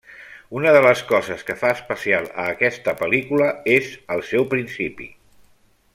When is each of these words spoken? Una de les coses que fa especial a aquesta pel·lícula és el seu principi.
Una 0.59 0.71
de 0.75 0.79
les 0.85 1.03
coses 1.09 1.43
que 1.49 1.57
fa 1.59 1.71
especial 1.77 2.25
a 2.45 2.47
aquesta 2.55 2.97
pel·lícula 3.03 3.53
és 3.77 3.93
el 4.17 4.25
seu 4.31 4.49
principi. 4.55 5.13